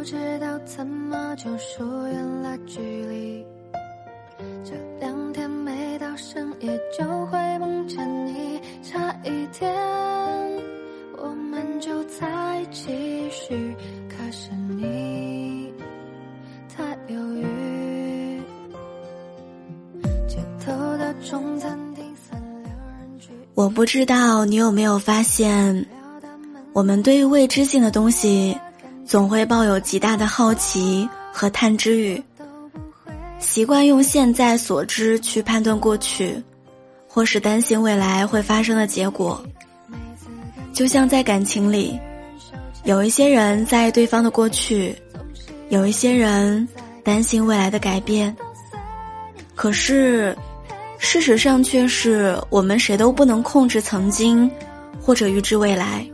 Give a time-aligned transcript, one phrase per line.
[0.00, 3.46] 不知道怎么就疏远了距离。
[4.64, 9.70] 这两天每到深夜就会梦见你，差一点
[11.18, 12.88] 我们就在继
[13.30, 13.76] 续，
[14.08, 15.70] 可是你
[16.74, 18.40] 太犹豫。
[20.26, 25.84] 街头的中餐厅三六人聚，我不知道你有没有发现，
[26.72, 28.56] 我们对于未知性的东西，
[29.10, 32.22] 总会抱有极大的好奇和探知欲。
[33.40, 36.40] 习惯用现在所知去判断过去，
[37.08, 39.44] 或是担心未来会发生的结果。
[40.72, 41.98] 就像在感情里，
[42.84, 44.94] 有一些人在意对方的过去，
[45.70, 46.68] 有一些人
[47.02, 48.32] 担心未来的改变。
[49.56, 50.38] 可是，
[50.98, 54.48] 事实上却是我们谁都不能控制曾经，
[55.00, 56.08] 或者预知未来。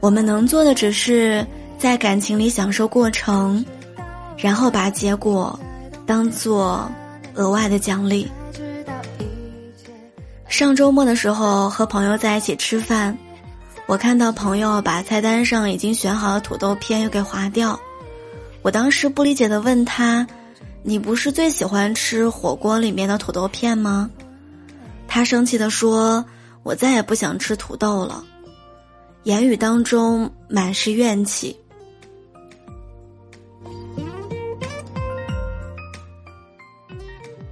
[0.00, 1.46] 我们能做的只是
[1.78, 3.64] 在感情里享受过程。
[4.42, 5.60] 然后把结果
[6.06, 6.90] 当做
[7.34, 8.26] 额外的奖励。
[10.48, 13.14] 上周末的时候和朋友在一起吃饭，
[13.84, 17.78] 我看到朋友把菜单上已经选好的土豆片又给划掉，
[18.62, 20.26] 我当时不理解的问他
[20.82, 24.08] ：“你不是最喜欢吃火锅里面的土豆片吗？”
[25.06, 26.24] 他生气的说
[26.64, 28.24] ：“我再也不想吃土豆了。”
[29.24, 31.56] 言语当中满是怨气。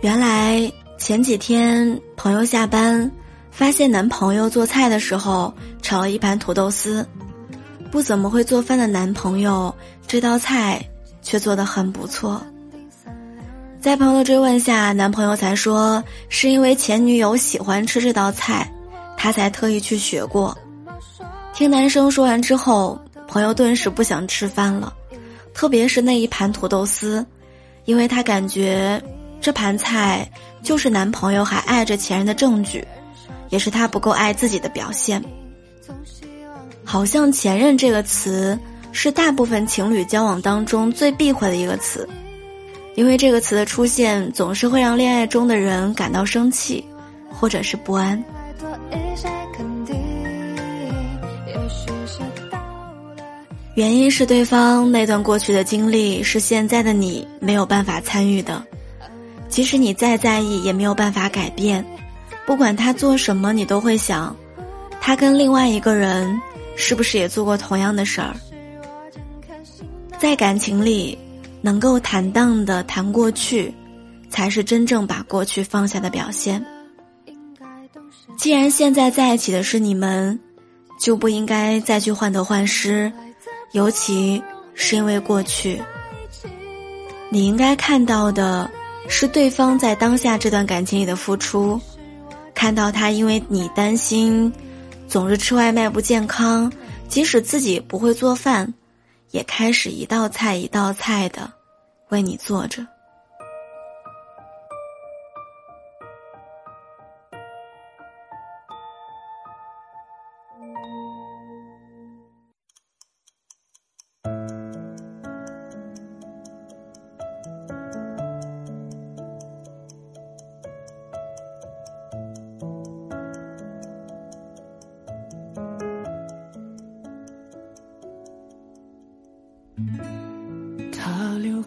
[0.00, 3.10] 原来前几天朋友下班，
[3.50, 7.04] 发现男朋友做菜的时候炒了一盘土豆丝，
[7.90, 9.74] 不怎么会做饭的男朋友
[10.06, 10.80] 这道菜
[11.22, 12.40] 却做得很不错。
[13.80, 18.72] 在朋友的追问下，男朋友才说是因为前女友喜欢吃这道菜，
[19.16, 20.56] 他才特意去学过。
[21.56, 24.92] 听男生说完之后，朋友顿时不想吃饭了，
[25.54, 27.24] 特别是那一盘土豆丝，
[27.86, 29.02] 因为他感觉。
[29.40, 30.28] 这盘菜
[30.62, 32.84] 就是男朋友还爱着前任的证据，
[33.48, 35.22] 也是他不够爱自己的表现。
[36.84, 38.58] 好像“前任”这个词
[38.92, 42.06] 是大部分情侣交往当中最避讳的一个词，
[42.96, 46.84] 因为这个词的出现总是会让恋爱中的人感到生气，
[47.30, 48.22] 或者是不安。
[53.76, 58.64] 原因是对方那段过去的经历是现在的你没有办法参与的。
[59.50, 61.84] 即使你再在意，也没有办法改变。
[62.46, 64.34] 不管他做什么，你都会想，
[64.98, 66.40] 他跟另外一个人
[66.74, 68.34] 是不是也做过同样的事儿？
[70.18, 71.18] 在感情里，
[71.60, 73.74] 能够坦荡的谈过去，
[74.30, 76.64] 才是真正把过去放下的表现。
[78.38, 80.40] 既然现在在一起的是你们，
[80.98, 83.12] 就不应该再去患得患失，
[83.76, 84.42] 尤其
[84.72, 85.82] 是因为过去，
[87.28, 88.70] 你应该看到的。
[89.08, 91.80] 是对方在当下这段感情里的付出，
[92.54, 94.52] 看到他因为你担心，
[95.06, 96.72] 总是吃外卖不健康，
[97.06, 98.74] 即使自己不会做饭，
[99.30, 101.48] 也开始一道菜一道菜的
[102.08, 102.84] 为你做着。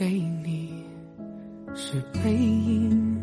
[0.00, 0.72] 给你
[1.74, 3.18] 是背影，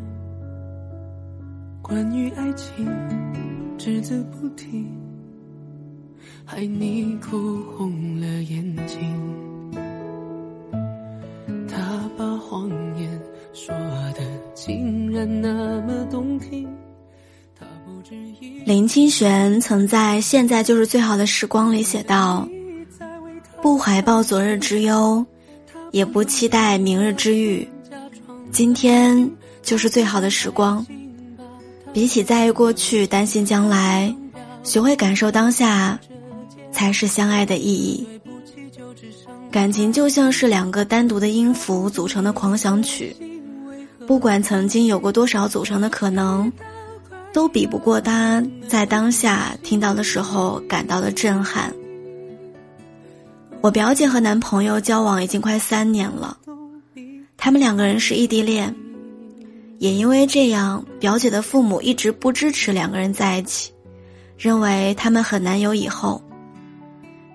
[1.81, 2.88] 关于爱情
[3.79, 4.85] 只字不提，
[6.45, 9.73] 害你哭红了眼睛。
[11.68, 12.69] 他把谎
[13.00, 13.09] 言
[13.56, 13.74] 说
[14.13, 14.21] 的
[14.53, 16.69] 竟然那么动听。
[18.68, 22.47] 林清玄曾在《现在就是最好的时光》里写道
[23.63, 25.25] ：“不怀抱昨日之忧。”
[25.92, 27.68] 也不期待明日之遇，
[28.51, 29.30] 今天
[29.62, 30.86] 就是最好的时光。
[31.94, 34.13] 比起在意过去、担心将来，
[34.63, 36.00] 学会感受当下，
[36.72, 38.06] 才是相爱的意义。
[39.50, 43.16] 感情就像是两个单独的音符组成的狂想曲，
[44.06, 46.51] 不管曾经有过多少组成的可能，
[47.34, 51.74] 都比不过他在当下听到的时候感到的震撼。
[53.67, 56.37] 我表姐和男朋友交往已经快三年了，
[57.35, 58.73] 他们两个人是异地恋，
[59.77, 63.73] 也因为这样，表姐的父母一直不支持两个人在一起，
[64.37, 66.23] 认为他们很难有以后。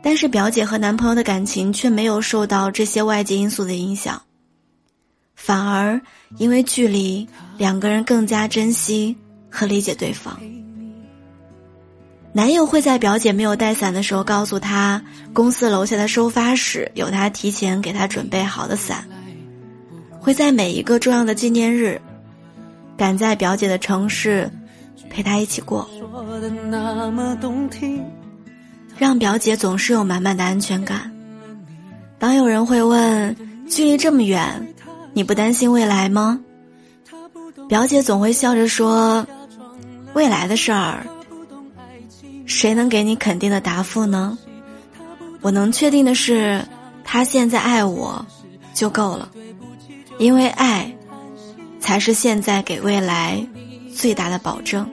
[0.03, 4.23] 但是表姐和男朋友的感情却没有受到这些外界因素的影响，
[5.37, 6.01] 反而
[6.39, 9.15] 因为距离，两个人更加珍惜
[9.51, 10.41] 和理解对方。
[12.35, 15.03] 男友会在表姐没有带伞的时候告诉她，
[15.35, 19.05] 公司楼下的收发室有他提前给她准备好的伞。
[20.19, 22.01] 会在每一个重要的纪念日，
[22.97, 24.51] 赶在表姐的城市，
[25.11, 25.87] 陪她一起过，
[28.97, 31.13] 让表姐总是有满满的安全感。
[32.19, 33.37] 当有人会问，
[33.69, 34.67] 距离这么远，
[35.13, 36.41] 你不担心未来吗？
[37.69, 39.27] 表姐总会笑着说，
[40.15, 41.05] 未来的事儿。
[42.47, 44.39] 谁能给你肯定的答复呢？
[45.41, 46.65] 我能确定的是，
[47.03, 48.25] 他现在爱我，
[48.75, 49.29] 就够了，
[50.19, 50.95] 因为爱，
[51.81, 53.45] 才是现在给未来
[53.95, 54.89] 最大的保证。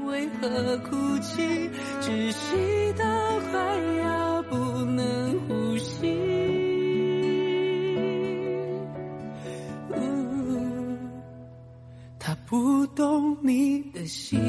[12.18, 14.40] 他不懂你的心。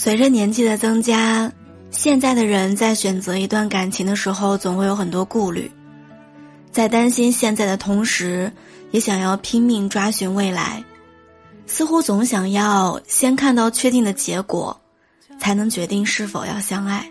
[0.00, 1.52] 随着年纪的增加，
[1.90, 5.68] 现在的人在选择一段感情的时候，总会有很多顾虑，
[6.70, 8.52] 在担心现在的同时，
[8.92, 10.84] 也想要拼命抓寻未来，
[11.66, 14.80] 似乎总想要先看到确定的结果，
[15.40, 17.10] 才能决定是否要相爱。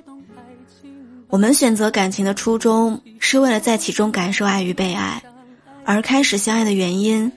[1.28, 5.22] 我们选择感情的初衷是为了在其中感受爱与被爱，
[5.84, 7.30] 而开始相爱的原因，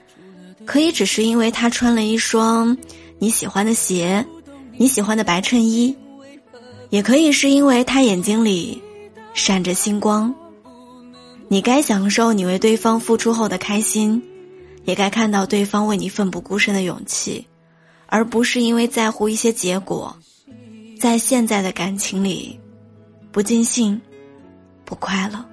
[0.65, 2.77] 可以只是因为他穿了一双
[3.19, 4.25] 你喜欢的鞋。
[4.77, 5.95] 你喜欢的白衬衣，
[6.89, 8.81] 也可以是因为他眼睛里
[9.33, 10.33] 闪着星光。
[11.47, 14.23] 你该享受你为对方付出后的开心，
[14.85, 17.45] 也该看到对方为你奋不顾身的勇气，
[18.07, 20.15] 而不是因为在乎一些结果，
[20.99, 22.57] 在现在的感情里
[23.31, 23.99] 不尽兴，
[24.85, 25.45] 不快乐。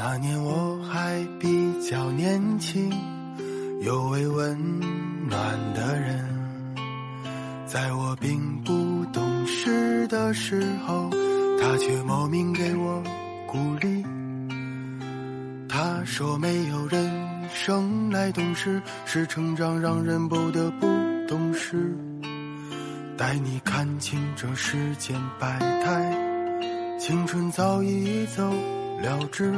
[0.00, 1.48] 那年我还比
[1.82, 2.88] 较年轻，
[3.80, 4.56] 有位温
[5.28, 6.24] 暖的人，
[7.66, 11.10] 在我并不懂事的时候，
[11.60, 13.02] 他却莫名给我
[13.48, 14.04] 鼓励。
[15.68, 17.10] 他说：“没有人
[17.52, 20.86] 生来懂事，是成长让人不得不
[21.26, 21.92] 懂事。”
[23.18, 26.16] 带你看清这世间百态，
[27.00, 28.48] 青春早已走
[29.02, 29.52] 了之。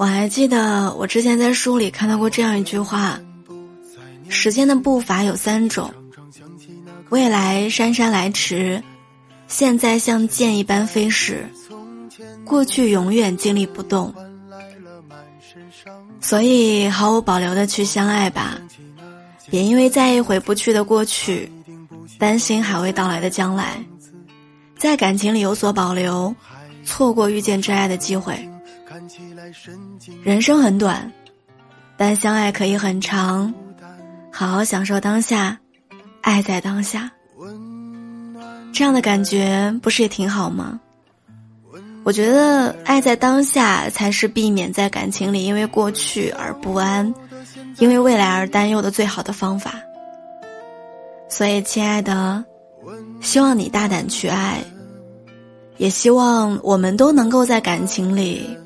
[0.00, 3.20] 我还记得，我之前在书里看到过这样一句话：
[4.30, 5.92] 时间的步伐有三种，
[7.10, 8.82] 未来姗姗来迟，
[9.46, 11.46] 现在像箭一般飞逝，
[12.46, 14.10] 过去永远静立不动。
[16.18, 18.58] 所以，毫无保留的去相爱吧，
[19.50, 21.52] 别因为在意回不去的过去，
[22.18, 23.84] 担心还未到来的将来，
[24.78, 26.34] 在感情里有所保留，
[26.86, 28.48] 错过遇见真爱的机会。
[30.22, 31.10] 人生很短，
[31.96, 33.52] 但相爱可以很长。
[34.30, 35.58] 好好享受当下，
[36.20, 37.10] 爱在当下，
[38.72, 40.78] 这样的感觉不是也挺好吗？
[42.04, 47.12] 我觉得爱在当下才是避免在感情里因为过去而不安，
[47.78, 49.74] 因为未来而担忧的最好的方法。
[51.28, 52.42] 所以，亲爱的，
[53.20, 54.62] 希望你大胆去爱，
[55.76, 58.56] 也希望我们都能够在感情里。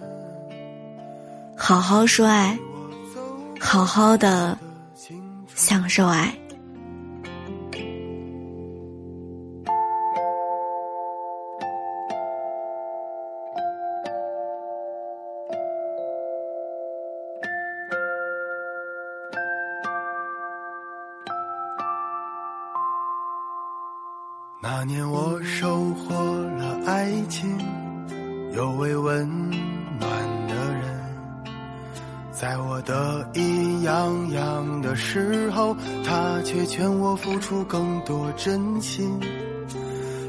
[1.56, 2.58] 好好说爱，
[3.60, 4.58] 好好的
[5.54, 6.34] 享受爱。
[32.44, 35.74] 在我得意洋洋的时候，
[36.04, 39.18] 他却劝我付出更多真心。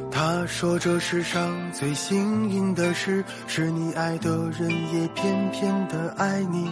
[0.10, 6.72] 他说这世上最幸运的事，是你爱的人也偏偏的爱你。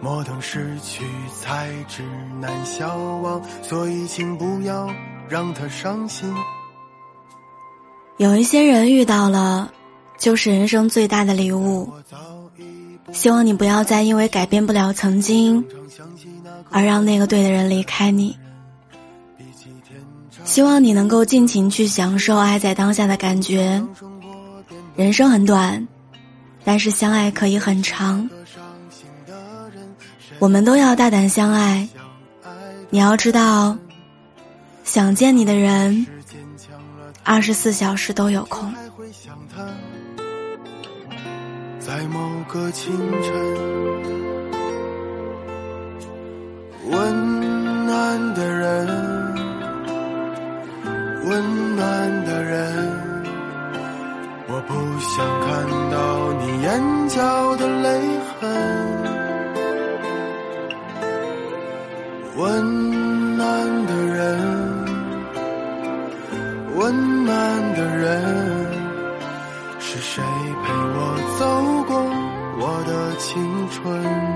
[0.00, 1.04] 莫等失去
[1.38, 2.02] 才知
[2.40, 4.88] 难消亡，所以请不要
[5.28, 6.32] 让他伤心。
[8.16, 9.70] 有一些人遇到了，
[10.16, 11.92] 就是人生最大的礼物。
[13.12, 15.64] 希望你不要再因为改变不了曾经，
[16.70, 18.36] 而让那个对的人离开你。
[20.44, 23.82] 希望你能够尽情去享受爱在当下的感觉。
[24.94, 25.86] 人生很短，
[26.64, 28.28] 但是相爱可以很长。
[30.38, 31.88] 我们都要大胆相爱。
[32.90, 33.76] 你要知道，
[34.84, 36.06] 想见你的人，
[37.24, 38.72] 二十四小时都有空。
[41.86, 43.32] 在某个清晨，
[46.90, 48.88] 温暖的人，
[51.26, 52.58] 温暖的人，
[54.48, 55.46] 我不想看
[55.92, 56.68] 到你眼
[57.08, 57.88] 角的泪
[58.40, 58.42] 痕。
[62.36, 64.24] 温暖的人，
[66.74, 68.10] 温暖的人，
[69.78, 70.20] 是谁
[70.64, 70.72] 陪
[73.26, 74.35] 青春？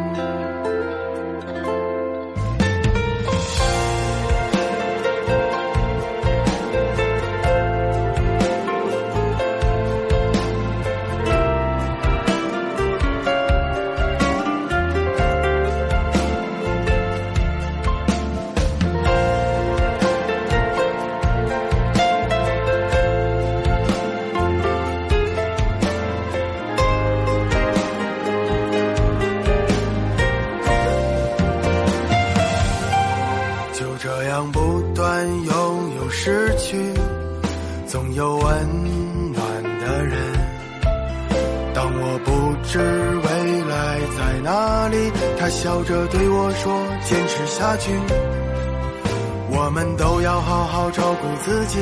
[42.12, 42.30] 我不
[42.66, 43.28] 知未
[43.70, 46.72] 来在哪里，他笑着对我说
[47.06, 47.92] ：“坚持下去。”
[49.52, 51.78] 我们都要好好照顾自己。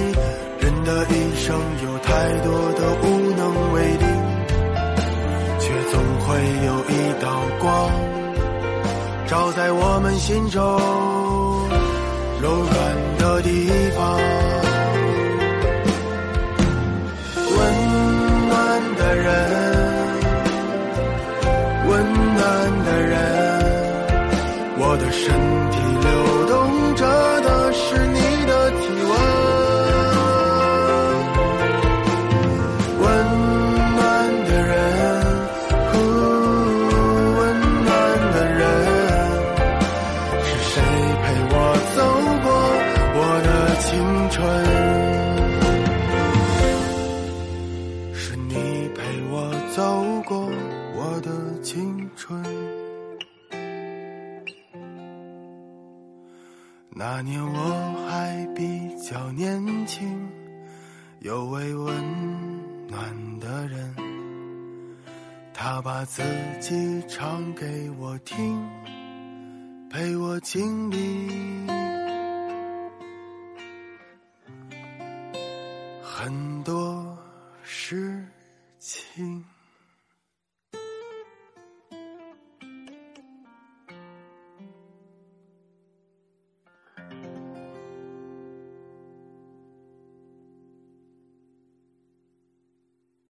[0.60, 4.04] 人的一生有太多的无能为力，
[5.58, 6.92] 却总会有一
[7.22, 7.90] 道光，
[9.26, 10.60] 照在我们心中
[12.42, 14.57] 柔软的地方。
[44.30, 44.46] 春。
[48.14, 48.54] 是你
[48.94, 50.50] 陪我走过
[50.96, 52.42] 我的青春
[56.90, 60.28] 那年我还比较年轻，
[61.20, 61.94] 有位温
[62.88, 63.94] 暖的人，
[65.54, 66.22] 他把自
[66.60, 68.60] 己唱给我听，
[69.88, 71.57] 陪我经历。